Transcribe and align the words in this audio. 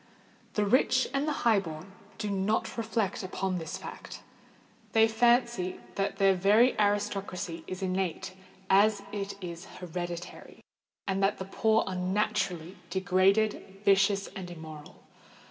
The 0.55 0.65
rich 0.65 1.07
and 1.13 1.27
the 1.27 1.31
high 1.45 1.59
born 1.59 1.91
do 2.17 2.31
not 2.31 2.75
reflect 2.75 3.21
upon 3.21 3.59
this 3.59 3.77
fact:—they 3.77 5.07
fancy 5.07 5.79
that 5.93 6.15
their 6.17 6.33
very 6.33 6.73
aristocracy 6.79 7.63
is 7.67 7.83
innate 7.83 8.33
as 8.67 9.03
it 9.11 9.35
is 9.41 9.65
hereditary, 9.77 10.61
and 11.07 11.21
that 11.21 11.37
the 11.37 11.45
poor 11.45 11.83
are 11.85 11.93
naturally 11.93 12.77
degraded, 12.89 13.79
vicious, 13.85 14.25
and 14.35 14.49
immoral. 14.49 15.03